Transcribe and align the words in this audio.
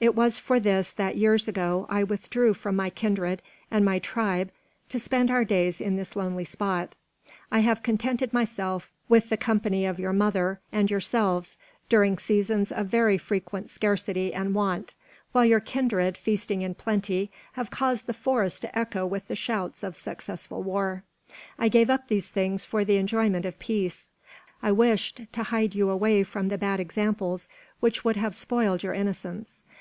It 0.00 0.14
was 0.14 0.38
for 0.38 0.60
this 0.60 0.92
that 0.92 1.16
years 1.16 1.48
ago 1.48 1.86
I 1.88 2.04
withdrew 2.04 2.52
from 2.52 2.76
my 2.76 2.90
kindred 2.90 3.40
and 3.70 3.86
my 3.86 3.98
tribe 4.00 4.50
to 4.90 4.98
spend 4.98 5.30
our 5.30 5.44
days 5.46 5.80
in 5.80 5.96
this 5.96 6.14
lonely 6.14 6.44
spot. 6.44 6.94
I 7.50 7.60
have 7.60 7.82
contented 7.82 8.30
myself 8.30 8.92
with 9.08 9.30
the 9.30 9.38
company 9.38 9.86
of 9.86 9.98
your 9.98 10.12
mother 10.12 10.60
and 10.70 10.90
yourselves, 10.90 11.56
during 11.88 12.18
seasons 12.18 12.70
of 12.70 12.88
very 12.88 13.16
frequent 13.16 13.70
scarcity 13.70 14.34
and 14.34 14.52
want, 14.54 14.94
while 15.32 15.46
your 15.46 15.60
kindred, 15.60 16.18
feasting 16.18 16.60
in 16.60 16.74
plenty, 16.74 17.30
have 17.52 17.70
caused 17.70 18.04
the 18.06 18.12
forests 18.12 18.60
to 18.60 18.78
echo 18.78 19.06
with 19.06 19.26
the 19.28 19.36
shouts 19.36 19.82
of 19.82 19.96
successful 19.96 20.62
war. 20.62 21.02
I 21.58 21.70
gave 21.70 21.88
up 21.88 22.08
these 22.08 22.28
things 22.28 22.66
for 22.66 22.84
the 22.84 22.96
enjoyment 22.98 23.46
of 23.46 23.58
peace. 23.58 24.10
I 24.62 24.70
wished 24.70 25.22
to 25.32 25.44
hide 25.44 25.74
you 25.74 25.88
away 25.88 26.24
from 26.24 26.48
the 26.48 26.58
bad 26.58 26.78
examples 26.78 27.48
which 27.80 28.04
would 28.04 28.16
have 28.16 28.34
spoiled 28.34 28.82
your 28.82 28.92
innocence. 28.92 29.62